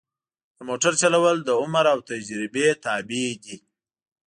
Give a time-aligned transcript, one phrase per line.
[0.57, 3.57] د موټر چلول د عمر او تجربه تابع دي.